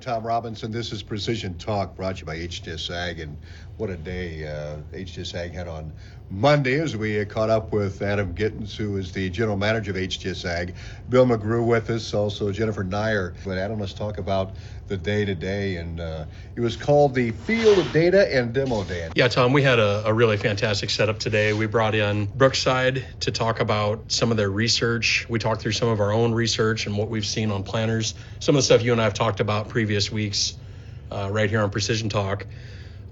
Tom 0.00 0.26
Robinson. 0.26 0.72
This 0.72 0.92
is 0.92 1.02
Precision 1.02 1.58
Talk 1.58 1.94
brought 1.94 2.16
to 2.16 2.20
you 2.20 2.26
by 2.26 2.38
HTS 2.38 2.90
Ag. 2.90 3.20
And 3.20 3.36
what 3.76 3.90
a 3.90 3.96
day 3.96 4.46
uh, 4.48 4.78
HTS 4.96 5.34
Ag 5.34 5.52
had 5.52 5.68
on 5.68 5.92
Monday 6.30 6.80
as 6.80 6.96
we 6.96 7.22
caught 7.26 7.50
up 7.50 7.70
with 7.70 8.00
Adam 8.00 8.32
Gittens, 8.34 8.74
who 8.74 8.96
is 8.96 9.12
the 9.12 9.28
general 9.28 9.58
manager 9.58 9.90
of 9.90 9.98
HTS 9.98 10.46
Ag. 10.46 10.74
Bill 11.10 11.26
McGrew 11.26 11.66
with 11.66 11.90
us, 11.90 12.14
also 12.14 12.50
Jennifer 12.50 12.82
Nyer. 12.82 13.34
But 13.44 13.58
Adam, 13.58 13.78
let's 13.78 13.92
talk 13.92 14.16
about 14.16 14.56
the 14.90 14.96
day 14.96 15.24
to 15.24 15.34
day. 15.34 15.76
And 15.76 16.00
uh, 16.00 16.26
it 16.56 16.60
was 16.60 16.76
called 16.76 17.14
the 17.14 17.30
Field 17.30 17.78
of 17.78 17.90
Data 17.92 18.36
and 18.36 18.52
Demo 18.52 18.82
Day. 18.84 19.08
Yeah, 19.14 19.28
Tom, 19.28 19.52
we 19.52 19.62
had 19.62 19.78
a, 19.78 20.02
a 20.04 20.12
really 20.12 20.36
fantastic 20.36 20.90
setup 20.90 21.20
today. 21.20 21.52
We 21.52 21.66
brought 21.66 21.94
in 21.94 22.26
Brookside 22.26 23.06
to 23.20 23.30
talk 23.30 23.60
about 23.60 24.10
some 24.10 24.32
of 24.32 24.36
their 24.36 24.50
research. 24.50 25.26
We 25.30 25.38
talked 25.38 25.62
through 25.62 25.72
some 25.72 25.88
of 25.88 26.00
our 26.00 26.12
own 26.12 26.34
research 26.34 26.86
and 26.86 26.98
what 26.98 27.08
we've 27.08 27.24
seen 27.24 27.52
on 27.52 27.62
planters, 27.62 28.14
some 28.40 28.56
of 28.56 28.58
the 28.58 28.64
stuff 28.64 28.82
you 28.82 28.90
and 28.90 29.00
I 29.00 29.04
have 29.04 29.14
talked 29.14 29.38
about 29.38 29.68
previous 29.68 30.10
weeks 30.10 30.58
uh, 31.12 31.28
right 31.30 31.48
here 31.48 31.62
on 31.62 31.70
Precision 31.70 32.08
Talk. 32.08 32.46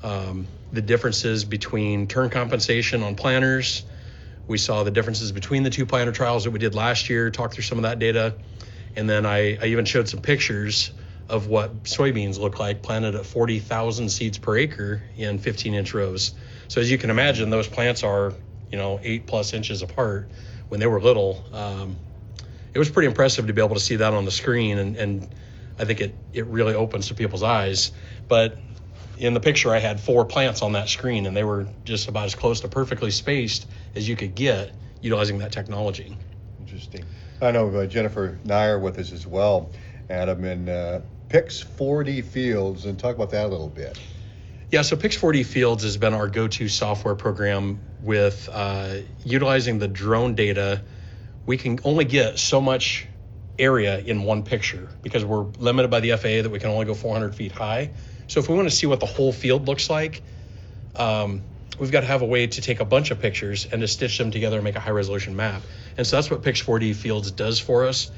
Um, 0.03 0.49
the 0.73 0.83
differences 0.83 1.45
between 1.45 2.09
turn 2.09 2.29
compensation 2.29 3.05
on 3.05 3.15
planters. 3.15 3.85
We 4.49 4.59
saw 4.59 4.83
the 4.83 4.91
differences 4.91 5.31
between 5.31 5.63
the 5.63 5.71
two 5.71 5.87
planter 5.87 6.13
trials 6.13 6.43
that 6.43 6.51
we 6.51 6.59
did 6.59 6.75
last 6.75 7.09
year, 7.09 7.31
talked 7.31 7.55
through 7.55 7.65
some 7.65 7.79
of 7.79 7.83
that 7.83 8.01
data. 8.01 8.35
And 8.97 9.09
then 9.09 9.27
I, 9.27 9.57
I 9.63 9.67
even 9.67 9.85
showed 9.85 10.09
some 10.09 10.21
pictures 10.21 10.91
of 11.29 11.47
what 11.47 11.85
soybeans 11.85 12.39
look 12.39 12.59
like 12.59 12.83
planted 12.83 13.15
at 13.15 13.27
40,000 13.27 14.09
seeds 14.09 14.39
per 14.39 14.57
acre 14.57 15.03
in 15.17 15.39
15 15.39 15.75
inch 15.75 15.93
rows. 15.95 16.33
So 16.69 16.81
as 16.81 16.91
you 16.91 16.99
can 16.99 17.11
imagine, 17.11 17.51
those 17.51 17.69
plants 17.69 18.03
are, 18.03 18.33
you 18.71 18.79
know, 18.79 18.99
eight 19.03 19.27
plus 19.27 19.53
inches 19.53 19.83
apart 19.83 20.31
when 20.69 20.81
they 20.81 20.87
were 20.87 21.01
little. 21.01 21.45
Um, 21.53 21.97
it 22.73 22.79
was 22.79 22.91
pretty 22.91 23.09
impressive 23.09 23.47
to 23.47 23.53
be 23.53 23.63
able 23.63 23.75
to 23.75 23.81
see 23.81 23.97
that 23.97 24.15
on 24.15 24.25
the 24.25 24.31
screen, 24.31 24.79
and, 24.79 24.97
and 24.97 25.29
I 25.79 25.85
think 25.85 26.01
it, 26.01 26.15
it 26.33 26.47
really 26.47 26.75
opens 26.75 27.09
to 27.09 27.15
people's 27.15 27.43
eyes. 27.43 27.93
But 28.27 28.59
in 29.19 29.35
the 29.35 29.41
picture, 29.41 29.71
I 29.71 29.79
had 29.79 30.01
four 30.01 30.25
plants 30.25 30.63
on 30.63 30.73
that 30.73 30.89
screen, 30.89 31.27
and 31.27 31.37
they 31.37 31.45
were 31.45 31.67
just 31.85 32.09
about 32.09 32.27
as 32.27 32.35
close 32.35 32.61
to 32.61 32.69
perfectly 32.69 33.11
spaced 33.11 33.67
as 33.95 34.09
you 34.09 34.17
could 34.17 34.35
get 34.35 34.73
utilizing 35.01 35.39
that 35.39 35.53
technology. 35.53 36.17
Interesting. 36.61 37.05
I 37.41 37.53
know 37.53 37.69
uh, 37.75 37.87
Jennifer 37.87 38.39
Nyer 38.45 38.81
with 38.81 38.99
us 38.99 39.13
as 39.13 39.27
well, 39.27 39.71
Adam, 40.11 40.45
and 40.45 40.69
uh, 40.69 41.01
Pix 41.29 41.63
4D 41.63 42.25
Fields, 42.25 42.85
and 42.87 42.99
talk 42.99 43.15
about 43.15 43.31
that 43.31 43.47
a 43.47 43.49
little 43.49 43.69
bit. 43.69 43.99
Yeah, 44.71 44.83
so 44.83 44.97
Pix 44.97 45.17
4D 45.17 45.47
Fields 45.47 45.83
has 45.83 45.97
been 45.97 46.15
our 46.15 46.29
go-to 46.29 46.69
software 46.69 47.15
program 47.15 47.81
with 48.03 48.49
uh, 48.53 48.97
utilizing 49.25 49.79
the 49.79 49.89
drone 49.89 50.35
data. 50.35 50.83
We 51.47 51.57
can 51.57 51.79
only 51.85 52.05
get 52.05 52.39
so 52.39 52.61
much 52.61 53.07
area 53.59 53.99
in 53.99 54.23
one 54.23 54.43
picture 54.43 54.89
because 55.03 55.25
we're 55.25 55.45
limited 55.59 55.91
by 55.91 56.01
the 56.01 56.11
FAA 56.13 56.43
that 56.43 56.51
we 56.51 56.59
can 56.59 56.71
only 56.71 56.87
go 56.87 56.95
400 56.95 57.35
feet 57.35 57.53
high. 57.53 57.91
So 58.27 58.41
if 58.41 58.49
we 58.49 58.55
want 58.55 58.69
to 58.69 58.75
see 58.75 58.87
what 58.87 59.01
the 59.01 59.07
whole 59.07 59.33
field 59.33 59.67
looks 59.67 59.91
like, 59.91 60.23
um, 60.97 61.43
we've 61.79 61.91
got 61.91 62.01
to 62.01 62.07
have 62.07 62.23
a 62.23 62.27
way 62.27 62.47
to 62.47 62.61
take 62.61 62.81
a 62.81 62.85
bunch 62.85 63.11
of 63.11 63.21
pictures 63.21 63.67
and 63.67 63.81
to 63.81 63.89
stitch 63.89 64.19
them 64.19 64.31
together 64.31 64.57
and 64.57 64.65
make 64.65 64.77
a 64.77 64.81
high 64.81 64.91
resolution 64.91 65.35
map. 65.35 65.63
And 65.97 66.07
so 66.07 66.17
that's 66.17 66.31
what 66.31 66.43
Pix 66.43 66.63
4D 66.63 66.95
Fields 66.95 67.31
does 67.31 67.59
for 67.59 67.87
us. 67.87 68.11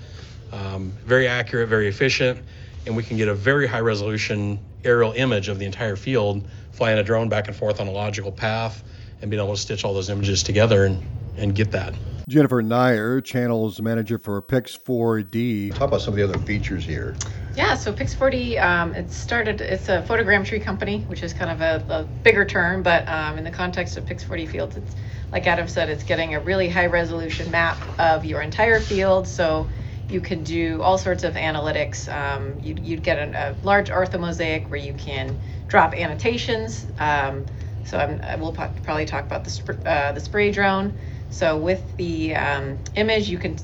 Um, 0.53 0.93
very 1.05 1.29
accurate, 1.29 1.69
very 1.69 1.87
efficient, 1.87 2.41
and 2.87 2.97
we 2.97 3.03
can 3.03 3.17
get 3.17 3.29
a 3.29 3.35
very 3.35 3.67
high 3.67 3.81
resolution 3.81 4.59
aerial 4.85 5.13
image 5.13 5.49
of 5.49 5.59
the 5.59 5.67
entire 5.67 5.97
field, 5.97 6.47
flying 6.73 6.99
a 6.99 7.03
drone 7.03 7.29
back 7.29 7.49
and 7.49 7.57
forth 7.57 7.81
on 7.81 7.87
a 7.87 7.91
logical 7.91 8.33
path, 8.33 8.83
and 9.21 9.31
being 9.31 9.43
able 9.43 9.55
to 9.55 9.61
stitch 9.61 9.85
all 9.85 9.93
those 9.93 10.09
images 10.09 10.43
together 10.43 10.85
and, 10.85 11.03
and 11.37 11.55
get 11.55 11.71
that. 11.73 11.95
Jennifer 12.29 12.63
Nyer, 12.63 13.21
channels 13.21 13.81
manager 13.83 14.17
for 14.17 14.41
Pix4D. 14.41 15.75
Talk 15.75 15.89
about 15.89 16.01
some 16.01 16.15
of 16.15 16.17
the 16.17 16.23
other 16.23 16.39
features 16.39 16.85
here. 16.85 17.17
Yeah, 17.57 17.75
so 17.75 17.93
Pix4D, 17.93 18.63
um, 18.63 18.95
it 18.95 19.11
started, 19.11 19.61
it's 19.61 19.89
a 19.89 20.03
photogrammetry 20.03 20.63
company, 20.63 21.01
which 21.09 21.25
is 21.25 21.33
kind 21.33 21.51
of 21.51 21.61
a, 21.61 21.85
a 21.93 22.05
bigger 22.23 22.45
term, 22.45 22.83
but 22.83 23.09
um, 23.09 23.37
in 23.37 23.45
the 23.45 23.51
context 23.51 23.97
of 23.97 24.07
Pix4D 24.07 24.49
fields, 24.49 24.77
it's 24.77 24.95
like 25.33 25.47
Adam 25.47 25.67
said, 25.67 25.89
it's 25.89 26.05
getting 26.05 26.35
a 26.35 26.41
really 26.41 26.69
high 26.69 26.87
resolution 26.87 27.51
map 27.51 27.77
of 27.99 28.25
your 28.25 28.43
entire 28.43 28.81
field. 28.81 29.27
So 29.27 29.69
you 30.11 30.21
can 30.21 30.43
do 30.43 30.83
all 30.83 30.99
sorts 30.99 31.25
of 31.25 31.35
analytics. 31.35 32.13
Um, 32.13 32.59
you'd, 32.61 32.81
you'd, 32.81 33.03
get 33.03 33.19
a, 33.19 33.57
large 33.63 33.91
orthomosaic 33.91 34.71
where 34.71 34.81
you 34.81 34.95
can 34.95 35.39
drop 35.69 35.95
annotations. 35.95 36.87
Um, 36.99 37.47
so 37.85 37.99
I'm, 37.99 38.21
I 38.23 38.37
will 38.37 38.53
probably 38.53 39.07
talk 39.07 39.25
about 39.25 39.45
the, 39.45 39.51
sp- 39.51 39.83
uh, 39.87 40.13
the 40.13 40.21
spray 40.21 40.53
drone. 40.53 40.95
So 41.31 41.57
with 41.57 41.97
the 41.97 42.35
um, 42.35 42.79
image, 42.95 43.29
you 43.29 43.39
can 43.39 43.57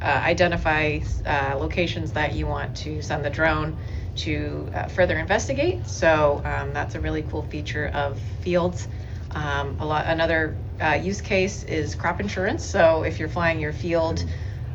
uh, 0.00 0.04
identify 0.24 1.00
uh, 1.26 1.56
locations 1.58 2.12
that 2.12 2.34
you 2.34 2.46
want 2.46 2.74
to 2.76 3.02
send 3.02 3.24
the 3.24 3.30
drone 3.30 3.76
to 4.16 4.70
uh, 4.74 4.84
further 4.84 5.18
investigate. 5.18 5.86
So 5.86 6.42
um, 6.44 6.72
that's 6.72 6.94
a 6.94 7.00
really 7.00 7.22
cool 7.22 7.42
feature 7.42 7.88
of 7.88 8.18
fields. 8.18 8.88
Um, 9.32 9.76
a 9.80 9.84
lot 9.84 10.06
another 10.06 10.56
uh, 10.80 10.98
use 11.02 11.20
case 11.20 11.62
is 11.64 11.94
crop 11.94 12.20
insurance. 12.20 12.64
So 12.64 13.02
if 13.02 13.18
you're 13.18 13.28
flying 13.28 13.60
your 13.60 13.72
field 13.72 14.24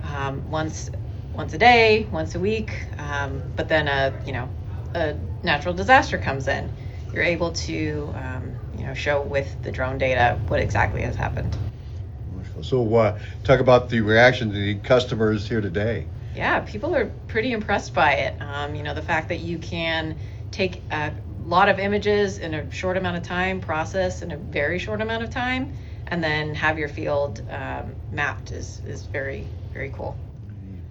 um, 0.04 0.50
once 0.50 0.90
once 1.34 1.54
a 1.54 1.58
day, 1.58 2.08
once 2.12 2.36
a 2.36 2.40
week, 2.40 2.76
um, 2.98 3.42
but 3.56 3.68
then 3.68 3.88
a 3.88 4.14
you 4.26 4.34
know 4.34 4.50
a 4.96 5.16
natural 5.42 5.74
disaster 5.74 6.18
comes 6.18 6.48
in, 6.48 6.70
you're 7.14 7.24
able 7.24 7.52
to 7.52 8.14
um, 8.16 8.56
you 8.78 8.86
know 8.86 8.94
show 8.94 9.22
with 9.22 9.62
the 9.64 9.72
drone 9.72 9.98
data 9.98 10.40
what 10.48 10.60
exactly 10.60 11.02
has 11.02 11.16
happened. 11.16 11.56
So, 12.62 12.96
uh, 12.96 13.18
talk 13.44 13.60
about 13.60 13.90
the 13.90 14.02
reaction 14.02 14.50
to 14.50 14.56
the 14.56 14.76
customers 14.76 15.48
here 15.48 15.62
today. 15.62 16.06
Yeah, 16.36 16.60
people 16.62 16.96
are 16.96 17.06
pretty 17.28 17.52
impressed 17.52 17.94
by 17.94 18.14
it. 18.14 18.42
Um, 18.42 18.76
you 18.76 18.84
know, 18.84 18.94
the 18.94 19.02
fact 19.02 19.30
that 19.30 19.40
you 19.40 19.58
can 19.58 20.18
take 20.52 20.82
a 20.92 21.14
lot 21.46 21.70
of 21.70 21.80
images 21.80 22.38
in 22.38 22.54
a 22.54 22.72
short 22.72 22.98
amount 22.98 23.18
of 23.18 23.24
time, 23.24 23.60
process 23.60 24.22
in 24.22 24.32
a 24.32 24.38
very 24.38 24.80
short 24.80 25.02
amount 25.02 25.24
of 25.24 25.30
time, 25.30 25.74
and 26.08 26.24
then 26.24 26.56
have 26.56 26.78
your 26.78 26.90
field 26.90 27.42
um, 27.50 27.96
mapped 28.12 28.52
is, 28.52 28.82
is 28.86 29.06
very, 29.08 29.48
very 29.74 29.90
cool. 29.90 30.16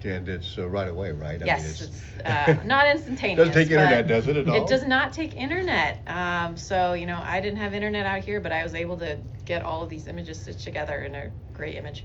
And 0.04 0.28
it's 0.28 0.58
uh, 0.58 0.68
right 0.68 0.88
away, 0.88 1.12
right? 1.12 1.40
I 1.42 1.46
yes, 1.46 1.62
mean, 1.62 1.70
it's, 1.70 1.80
it's 1.82 2.26
uh, 2.26 2.62
not 2.64 2.88
instantaneous. 2.88 3.38
doesn't 3.38 3.54
take 3.54 3.70
internet, 3.70 4.08
does 4.08 4.28
it 4.28 4.36
at 4.36 4.48
all? 4.48 4.62
It 4.62 4.68
does 4.68 4.84
not 4.84 5.12
take 5.12 5.36
internet. 5.36 6.02
Um, 6.06 6.56
so 6.56 6.94
you 6.94 7.06
know, 7.06 7.20
I 7.22 7.40
didn't 7.40 7.58
have 7.58 7.74
internet 7.74 8.06
out 8.06 8.20
here, 8.20 8.40
but 8.40 8.52
I 8.52 8.62
was 8.62 8.74
able 8.74 8.96
to 8.98 9.18
get 9.44 9.62
all 9.62 9.82
of 9.82 9.88
these 9.88 10.08
images 10.08 10.40
stitched 10.40 10.64
together 10.64 10.98
in 11.02 11.14
a 11.14 11.30
great 11.54 11.76
image. 11.76 12.04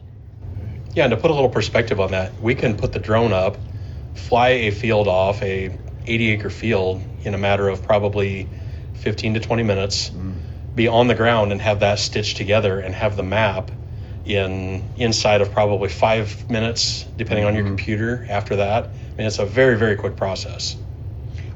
Yeah, 0.93 1.05
and 1.05 1.11
to 1.11 1.17
put 1.17 1.31
a 1.31 1.33
little 1.33 1.49
perspective 1.49 1.99
on 1.99 2.11
that, 2.11 2.39
we 2.41 2.55
can 2.55 2.75
put 2.77 2.91
the 2.91 2.99
drone 2.99 3.33
up, 3.33 3.57
fly 4.15 4.49
a 4.49 4.71
field 4.71 5.07
off 5.07 5.41
a 5.43 5.77
80 6.07 6.31
acre 6.31 6.49
field 6.49 7.01
in 7.23 7.33
a 7.33 7.37
matter 7.37 7.67
of 7.67 7.83
probably 7.83 8.47
15 8.95 9.35
to 9.35 9.39
20 9.39 9.63
minutes, 9.63 10.09
mm. 10.09 10.33
be 10.75 10.87
on 10.87 11.07
the 11.07 11.15
ground 11.15 11.51
and 11.51 11.61
have 11.61 11.81
that 11.81 11.99
stitched 11.99 12.37
together 12.37 12.79
and 12.79 12.95
have 12.95 13.15
the 13.15 13.23
map 13.23 13.69
in 14.27 14.83
inside 14.97 15.41
of 15.41 15.51
probably 15.51 15.89
five 15.89 16.49
minutes, 16.49 17.05
depending 17.17 17.45
mm-hmm. 17.45 17.47
on 17.47 17.55
your 17.55 17.63
mm-hmm. 17.63 17.75
computer. 17.75 18.27
After 18.29 18.57
that, 18.57 18.85
I 18.85 19.17
mean, 19.17 19.27
it's 19.27 19.39
a 19.39 19.45
very 19.45 19.77
very 19.77 19.95
quick 19.95 20.15
process. 20.15 20.75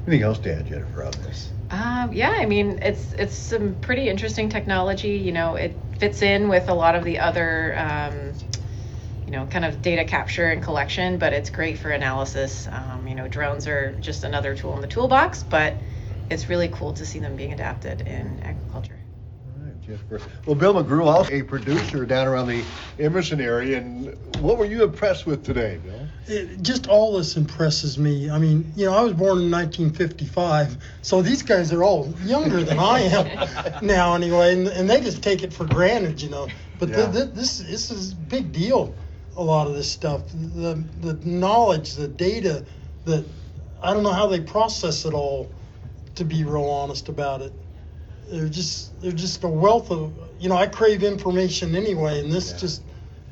Anything 0.06 0.22
else 0.22 0.38
to 0.40 0.54
add, 0.54 0.66
Jennifer, 0.66 1.04
on 1.04 1.12
this? 1.22 1.52
Um, 1.70 2.12
yeah, 2.12 2.30
I 2.30 2.46
mean, 2.46 2.80
it's 2.82 3.12
it's 3.14 3.34
some 3.34 3.74
pretty 3.76 4.08
interesting 4.08 4.48
technology. 4.48 5.16
You 5.16 5.32
know, 5.32 5.54
it 5.54 5.74
fits 5.98 6.22
in 6.22 6.48
with 6.48 6.68
a 6.68 6.74
lot 6.74 6.94
of 6.94 7.04
the 7.04 7.18
other, 7.18 7.74
um, 7.78 8.32
you 9.24 9.30
know, 9.32 9.46
kind 9.46 9.64
of 9.64 9.80
data 9.80 10.04
capture 10.04 10.46
and 10.46 10.62
collection, 10.62 11.18
but 11.18 11.32
it's 11.32 11.48
great 11.48 11.78
for 11.78 11.90
analysis. 11.90 12.68
Um, 12.70 13.06
you 13.06 13.14
know, 13.14 13.28
drones 13.28 13.66
are 13.68 13.92
just 14.00 14.24
another 14.24 14.54
tool 14.54 14.74
in 14.74 14.80
the 14.80 14.86
toolbox, 14.88 15.44
but 15.44 15.74
it's 16.30 16.48
really 16.48 16.68
cool 16.68 16.92
to 16.94 17.06
see 17.06 17.20
them 17.20 17.36
being 17.36 17.52
adapted 17.52 18.02
in 18.02 18.40
agriculture. 18.42 19.01
Well, 20.46 20.54
Bill 20.54 20.74
McGrew, 20.74 21.06
also 21.06 21.32
a 21.32 21.42
producer 21.42 22.06
down 22.06 22.28
around 22.28 22.46
the 22.46 22.62
Emerson 22.98 23.40
area, 23.40 23.78
and 23.78 24.16
what 24.40 24.56
were 24.56 24.64
you 24.64 24.84
impressed 24.84 25.26
with 25.26 25.44
today, 25.44 25.80
Bill? 25.84 26.08
It, 26.28 26.62
just 26.62 26.86
all 26.86 27.16
this 27.16 27.36
impresses 27.36 27.98
me. 27.98 28.30
I 28.30 28.38
mean, 28.38 28.72
you 28.76 28.86
know, 28.86 28.94
I 28.94 29.02
was 29.02 29.12
born 29.12 29.38
in 29.38 29.50
1955, 29.50 30.76
so 31.02 31.20
these 31.20 31.42
guys 31.42 31.72
are 31.72 31.82
all 31.82 32.12
younger 32.22 32.62
than 32.62 32.78
I 32.78 33.00
am 33.00 33.82
now, 33.86 34.14
anyway, 34.14 34.52
and, 34.52 34.68
and 34.68 34.88
they 34.88 35.00
just 35.00 35.22
take 35.22 35.42
it 35.42 35.52
for 35.52 35.64
granted, 35.64 36.22
you 36.22 36.30
know. 36.30 36.48
But 36.78 36.90
yeah. 36.90 37.06
the, 37.06 37.06
the, 37.06 37.24
this 37.26 37.58
this 37.58 37.90
is 37.90 38.12
a 38.12 38.16
big 38.16 38.52
deal. 38.52 38.94
A 39.36 39.42
lot 39.42 39.66
of 39.66 39.74
this 39.74 39.90
stuff, 39.90 40.22
the 40.28 40.82
the 41.00 41.14
knowledge, 41.24 41.94
the 41.94 42.08
data, 42.08 42.64
that 43.04 43.24
I 43.82 43.92
don't 43.94 44.02
know 44.02 44.12
how 44.12 44.26
they 44.26 44.40
process 44.40 45.04
it 45.04 45.14
all. 45.14 45.50
To 46.16 46.24
be 46.26 46.44
real 46.44 46.64
honest 46.64 47.08
about 47.08 47.40
it 47.40 47.54
they're 48.32 48.48
just 48.48 48.98
they're 49.00 49.12
just 49.12 49.44
a 49.44 49.48
wealth 49.48 49.90
of 49.90 50.12
you 50.40 50.48
know 50.48 50.56
I 50.56 50.66
crave 50.66 51.02
information 51.02 51.76
anyway, 51.76 52.20
and 52.20 52.32
this 52.32 52.52
yeah. 52.52 52.58
just 52.58 52.82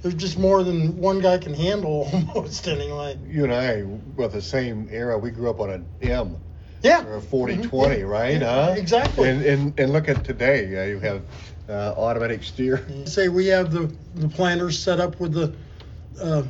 there's 0.02 0.14
just 0.14 0.38
more 0.38 0.62
than 0.62 0.96
one 0.98 1.20
guy 1.20 1.38
can 1.38 1.54
handle 1.54 2.08
almost 2.34 2.68
anyway. 2.68 3.18
You 3.26 3.44
and 3.44 3.52
I, 3.52 3.82
with 4.16 4.32
the 4.32 4.42
same 4.42 4.88
era, 4.90 5.18
we 5.18 5.30
grew 5.30 5.50
up 5.50 5.60
on 5.60 5.70
an 5.70 5.86
M. 6.02 6.36
Yeah. 6.82 7.04
Or 7.04 7.16
a 7.16 7.20
40 7.20 7.56
mm-hmm. 7.56 7.68
20, 7.68 7.96
yeah. 7.96 8.04
right? 8.04 8.40
Yeah, 8.40 8.66
huh? 8.66 8.74
Exactly. 8.76 9.28
And, 9.28 9.42
and 9.44 9.80
and 9.80 9.92
look 9.92 10.08
at 10.08 10.24
today. 10.24 10.80
Uh, 10.80 10.86
you 10.86 10.98
have 11.00 11.22
uh, 11.68 11.94
automatic 11.96 12.42
steer. 12.42 12.86
Say 13.04 13.28
we 13.28 13.46
have 13.46 13.72
the 13.72 13.94
the 14.14 14.28
planters 14.28 14.78
set 14.78 15.00
up 15.00 15.18
with 15.20 15.32
the, 15.32 15.54
uh, 16.22 16.42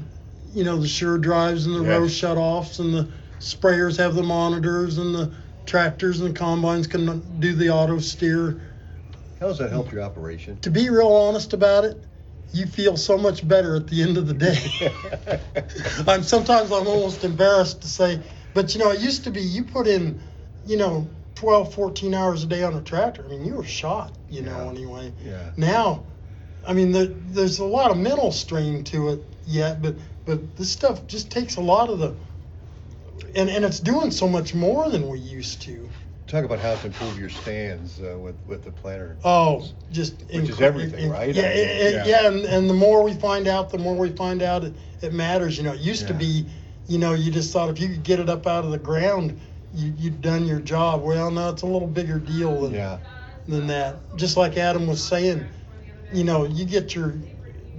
you 0.53 0.65
know, 0.65 0.77
the 0.77 0.87
SureDrives 0.87 1.67
and 1.67 1.75
the 1.75 1.83
yes. 1.83 1.89
row 1.89 2.09
shut 2.09 2.37
offs 2.37 2.79
and 2.79 2.95
the 2.95 3.09
sprayers 3.41 3.97
have 3.97 4.15
the 4.15 4.23
monitors 4.23 4.99
and 4.99 5.15
the 5.15 5.33
tractors 5.71 6.21
and 6.21 6.35
combines 6.35 6.89
can 6.89 7.39
do 7.39 7.55
the 7.55 7.71
auto 7.71 8.01
steer. 8.01 8.61
How 9.39 9.47
does 9.47 9.59
that 9.59 9.71
help 9.71 9.93
your 9.93 10.03
operation? 10.03 10.59
To 10.63 10.71
be 10.71 10.91
real 10.91 11.13
honest 11.13 11.53
about 11.53 11.85
it, 11.85 12.05
you 12.53 12.67
feel 12.67 12.97
so 12.97 13.17
much 13.17 13.47
better 13.47 13.77
at 13.77 13.87
the 13.87 14.03
end 14.03 14.17
of 14.17 14.27
the 14.27 14.35
day. 14.35 14.59
I'm 16.09 16.25
sometimes 16.25 16.73
I'm 16.73 16.89
almost 16.89 17.23
embarrassed 17.23 17.83
to 17.83 17.89
say, 17.89 18.21
but 18.53 18.75
you 18.75 18.81
know, 18.81 18.91
it 18.91 19.01
used 19.01 19.23
to 19.25 19.31
be 19.31 19.41
you 19.41 19.63
put 19.63 19.87
in, 19.87 20.21
you 20.67 20.77
know, 20.77 21.09
12, 21.37 21.73
14 21.73 22.15
hours 22.15 22.43
a 22.43 22.49
day 22.49 22.65
on 22.65 22.75
a 22.75 22.83
tractor. 22.83 23.25
I 23.25 23.29
mean, 23.29 23.45
you 23.45 23.55
were 23.55 23.65
shot, 23.65 24.19
you 24.29 24.43
know, 24.43 24.65
Yeah. 24.65 24.71
anyway. 24.71 25.13
Yeah. 25.25 25.53
Now, 25.57 26.05
I 26.67 26.73
mean, 26.73 26.91
there, 26.91 27.07
there's 27.07 27.61
a 27.61 27.65
lot 27.65 27.93
of 27.93 27.97
mental 27.97 28.33
strain 28.33 28.83
to 28.85 29.11
it 29.11 29.21
yet, 29.47 29.81
but 29.81 29.95
but 30.25 30.57
this 30.57 30.73
stuff 30.73 31.07
just 31.07 31.31
takes 31.31 31.57
a 31.57 31.61
lot 31.61 31.89
of 31.89 32.01
the, 32.01 32.17
and 33.35 33.49
and 33.49 33.65
it's 33.65 33.81
doing 33.81 34.11
so 34.11 34.29
much 34.29 34.55
more 34.55 34.89
than 34.91 35.09
we 35.09 35.19
used 35.19 35.63
to. 35.63 35.89
Talk 36.27 36.45
about 36.45 36.61
how 36.61 36.77
to 36.77 36.87
improve 36.87 37.19
your 37.19 37.29
stands 37.29 38.01
uh, 38.01 38.17
with 38.19 38.37
with 38.47 38.63
the 38.65 38.71
planter. 38.71 39.17
Oh, 39.25 39.67
just 39.91 40.23
Which 40.33 40.49
is 40.49 40.61
everything, 40.61 41.07
in- 41.07 41.11
right? 41.11 41.35
Yeah, 41.35 41.43
I 41.43 41.49
mean, 41.49 41.57
it, 41.59 41.93
yeah. 41.95 42.07
yeah, 42.07 42.27
and, 42.29 42.45
and 42.45 42.71
the 42.71 42.75
more 42.75 43.03
we 43.03 43.15
find 43.15 43.49
out, 43.49 43.71
the 43.71 43.79
more 43.79 43.97
we 43.97 44.11
find 44.11 44.41
out 44.43 44.63
it, 44.65 44.75
it 45.01 45.13
matters. 45.13 45.57
You 45.59 45.65
know, 45.65 45.73
it 45.73 45.81
used 45.81 46.07
to 46.07 46.15
be, 46.15 46.47
you 46.87 46.99
know, 46.99 47.15
you 47.15 47.33
just 47.33 47.53
thought 47.53 47.69
if 47.69 47.81
you 47.81 47.89
could 47.89 48.05
get 48.05 48.21
it 48.21 48.29
up 48.29 48.47
out 48.47 48.65
of 48.65 48.71
the 48.71 48.79
ground, 48.79 49.41
you, 49.75 49.93
you'd 49.97 50.21
done 50.21 50.47
your 50.47 50.61
job. 50.61 51.03
Well, 51.03 51.33
no, 51.33 51.51
it's 51.51 51.63
a 51.63 51.67
little 51.67 51.89
bigger 51.89 52.21
deal 52.21 52.61
than 52.61 52.75
Yeah. 52.75 52.99
than 53.49 53.67
that. 53.67 53.97
Just 54.15 54.37
like 54.37 54.57
Adam 54.57 54.87
was 54.87 55.03
saying, 55.05 55.49
you 56.13 56.23
know, 56.23 56.45
you 56.45 56.65
get 56.65 56.95
your 56.95 57.15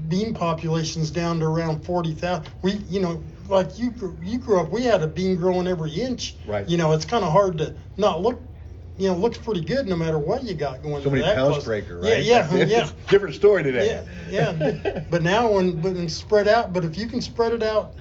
bean 0.10 0.34
populations 0.34 1.10
down 1.10 1.40
to 1.40 1.46
around 1.46 1.86
forty 1.86 2.14
thousand. 2.14 2.52
We, 2.64 2.74
you 2.90 3.00
know, 3.00 3.24
like 3.52 3.78
you 3.78 3.92
grew- 3.92 4.18
you 4.24 4.40
grew 4.40 4.60
up, 4.62 4.72
we 4.72 4.84
had 4.84 5.04
a 5.04 5.08
bean 5.08 5.36
growing 5.36 5.68
every 5.68 5.92
inch. 5.92 6.36
Right. 6.48 6.68
You 6.68 6.78
know, 6.78 6.94
it's 6.94 7.06
kind 7.06 7.24
of 7.24 7.32
hard 7.32 7.58
to 7.60 7.76
not 7.98 8.22
look. 8.22 8.42
You 8.98 9.08
know, 9.10 9.16
looks 9.16 9.38
pretty 9.38 9.62
good 9.62 9.88
no 9.88 9.96
matter 9.96 10.18
what 10.20 10.44
you 10.44 10.54
got 10.54 10.84
going. 10.84 11.04
So 11.04 11.10
many 11.10 11.24
that 11.24 11.36
pounds 11.36 11.54
close. 11.56 11.66
breaker, 11.66 12.00
right? 12.00 12.24
Yeah, 12.24 12.48
yeah, 12.56 12.66
yeah. 12.66 12.90
Different 13.10 13.36
story 13.36 13.64
today. 13.64 14.04
Yeah, 14.30 14.54
yeah. 14.54 15.04
But 15.10 15.24
now 15.24 15.52
when 15.52 15.82
but 15.82 15.94
when 15.94 16.08
spread 16.10 16.48
out, 16.48 16.72
but 16.72 16.86
if 16.86 16.98
you 16.98 17.08
can 17.08 17.22
spread 17.22 17.52
it 17.54 17.64
out 17.64 17.96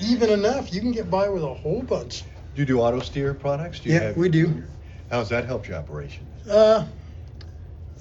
even 0.00 0.30
enough, 0.30 0.72
you 0.72 0.80
can 0.80 0.92
get 0.92 1.10
by 1.10 1.28
with 1.28 1.42
a 1.42 1.54
whole 1.54 1.82
bunch. 1.82 2.24
Do 2.54 2.62
you 2.62 2.66
do 2.66 2.80
auto 2.80 3.00
steer 3.00 3.34
products? 3.34 3.80
Do 3.80 3.88
you 3.90 3.96
Yeah, 3.96 4.12
we 4.12 4.28
do. 4.28 4.62
How's 5.10 5.28
that 5.30 5.46
helped 5.46 5.68
your 5.68 5.76
operation? 5.78 6.26
Uh, 6.48 6.84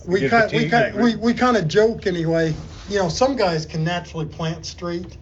we 0.05 0.27
kind 0.29 0.51
we 0.51 0.69
kind 0.69 0.95
we, 0.95 1.15
we 1.15 1.33
kind 1.33 1.57
of 1.57 1.67
joke 1.67 2.05
anyway. 2.05 2.53
You 2.89 2.99
know, 2.99 3.09
some 3.09 3.35
guys 3.35 3.65
can 3.65 3.83
naturally 3.83 4.25
plant 4.25 4.65
straight. 4.65 5.17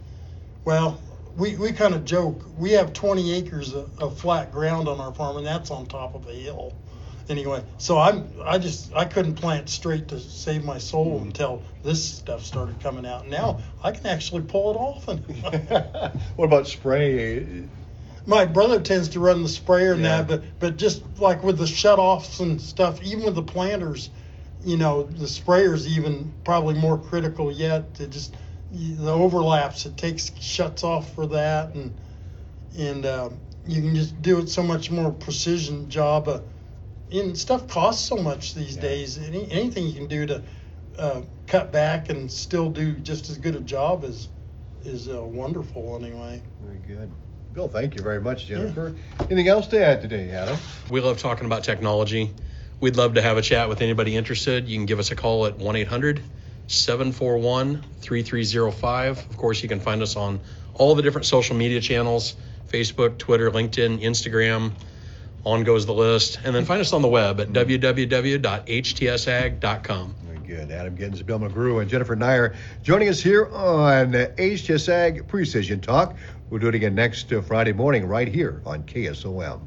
Well, 0.66 1.00
we, 1.38 1.56
we 1.56 1.72
kind 1.72 1.94
of 1.94 2.04
joke. 2.04 2.42
We 2.58 2.72
have 2.72 2.94
20 2.94 3.34
acres 3.34 3.74
of, 3.74 4.00
of 4.00 4.20
flat 4.20 4.52
ground 4.52 4.88
on 4.88 5.00
our 5.00 5.14
farm, 5.14 5.38
and 5.38 5.46
that's 5.46 5.72
on 5.72 5.86
top 5.86 6.16
of 6.16 6.28
a 6.28 6.34
hill. 6.34 6.74
Anyway, 7.30 7.62
so 7.78 7.98
I'm 7.98 8.30
I 8.46 8.58
just 8.58 8.94
I 8.96 9.04
couldn't 9.04 9.36
plant 9.36 9.68
straight 9.70 10.08
to 10.08 10.20
save 10.20 10.64
my 10.64 10.78
soul 10.78 11.20
Hmm. 11.20 11.28
until 11.28 11.62
this 11.84 12.02
stuff 12.04 12.44
started 12.46 12.80
coming 12.80 13.06
out. 13.06 13.28
Now 13.28 13.60
I 13.84 13.92
can 13.92 14.06
actually 14.08 14.44
pull 14.44 14.72
it 14.72 14.78
off. 14.78 15.08
And 15.10 15.20
what 16.38 16.46
about 16.46 16.68
spray? 16.68 17.66
my 18.26 18.44
brother 18.46 18.80
tends 18.82 19.10
to 19.10 19.20
run 19.22 19.44
the 19.44 19.50
sprayer 19.50 19.94
and 19.94 20.04
Yeah. 20.04 20.22
that, 20.22 20.28
but 20.28 20.44
but 20.60 20.78
just 20.78 21.04
like 21.20 21.44
with 21.44 21.58
the 21.58 21.68
shut-offs 21.68 22.40
and 22.40 22.62
stuff, 22.62 23.04
even 23.04 23.26
with 23.26 23.36
the 23.36 23.44
planters, 23.44 24.10
you 24.64 24.78
know, 24.78 25.04
the 25.04 25.28
sprayer's 25.28 25.86
even 25.86 26.34
probably 26.46 26.76
more 26.76 26.98
critical 26.98 27.52
yet. 27.52 27.94
To 27.96 28.08
just 28.08 28.36
the 28.78 29.12
overlaps, 29.12 29.86
it 29.86 29.98
takes 29.98 30.32
shuts 30.40 30.84
off 30.84 31.14
for 31.14 31.28
that, 31.28 31.74
and 31.74 31.96
and 32.78 33.06
um, 33.06 33.40
you 33.66 33.82
can 33.82 33.96
just 33.96 34.22
do 34.22 34.40
it 34.40 34.50
so 34.50 34.64
much 34.64 34.92
more 34.92 35.12
precision 35.12 35.90
job. 35.90 36.28
Uh, 36.28 36.40
and 37.12 37.38
stuff 37.38 37.68
costs 37.68 38.06
so 38.08 38.18
much 38.18 38.54
these 38.54 38.76
Yeah. 38.76 38.82
days. 38.82 39.18
Any 39.18 39.50
anything 39.52 39.88
you 39.88 39.94
can 39.94 40.08
do 40.08 40.26
to 40.26 40.44
uh, 40.98 41.22
cut 41.46 41.72
back 41.72 42.10
and 42.10 42.30
still 42.32 42.70
do 42.70 42.94
just 42.94 43.30
as 43.30 43.38
good 43.38 43.56
a 43.56 43.62
job 43.62 44.04
is 44.04 44.30
is 44.84 45.08
uh, 45.08 45.24
wonderful 45.24 45.98
anyway. 46.02 46.42
Very 46.62 46.80
good. 46.80 47.12
Bill, 47.54 47.68
thank 47.68 47.96
you 47.96 48.02
very 48.02 48.22
much, 48.22 48.46
Jennifer. 48.46 48.96
Anything 49.22 49.48
else 49.48 49.68
to 49.68 49.84
add 49.84 50.02
today, 50.02 50.30
Adam? 50.32 50.58
We 50.90 51.02
love 51.02 51.18
talking 51.18 51.46
about 51.46 51.64
technology. 51.64 52.32
We'd 52.80 52.96
love 52.98 53.16
to 53.16 53.22
have 53.22 53.38
a 53.38 53.42
chat 53.42 53.70
with 53.70 53.82
anybody 53.82 54.16
interested. 54.16 54.68
You 54.68 54.78
can 54.78 54.86
give 54.86 55.00
us 55.00 55.10
a 55.12 55.16
call 55.16 55.48
at 55.48 55.58
1 55.58 55.76
800 55.76 56.22
741 56.68 57.84
3305. 58.02 59.18
Of 59.18 59.38
course, 59.38 59.64
you 59.64 59.70
can 59.70 59.80
find 59.80 60.02
us 60.02 60.16
on 60.16 60.40
all 60.76 60.96
the 60.96 61.02
different 61.02 61.26
social 61.26 61.56
media 61.56 61.82
channels 61.82 62.36
Facebook, 62.68 63.18
Twitter, 63.18 63.50
LinkedIn, 63.50 64.02
Instagram. 64.02 64.72
On 65.46 65.64
goes 65.64 65.86
the 65.86 65.94
list. 65.94 66.40
And 66.44 66.54
then 66.54 66.66
find 66.66 66.82
us 66.82 66.92
on 66.92 67.02
the 67.02 67.08
web 67.08 67.40
at 67.40 67.54
www.htsag.com. 67.54 70.16
Very 70.26 70.40
good. 70.40 70.72
Adam 70.72 70.98
Gittens, 70.98 71.26
Bill 71.26 71.40
McGrew, 71.40 71.80
and 71.80 71.90
Jennifer 71.90 72.18
Nyer 72.18 72.54
joining 72.84 73.08
us 73.08 73.22
here 73.22 73.46
on 73.54 74.12
HTS 74.12 74.90
Ag 74.90 75.26
Precision 75.28 75.80
Talk. 75.80 76.18
We'll 76.50 76.60
do 76.60 76.68
it 76.68 76.76
again 76.76 76.96
next 76.96 77.32
uh, 77.32 77.42
Friday 77.42 77.72
morning 77.72 78.06
right 78.08 78.28
here 78.28 78.62
on 78.66 78.84
KSOM. 78.84 79.62